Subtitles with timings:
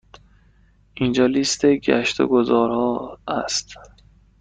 [0.93, 3.73] اینجا لیست گشت و گذار ها است.